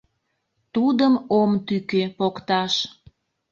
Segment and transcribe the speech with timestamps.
[0.73, 2.73] Тудым ом тӱкӧ покташ.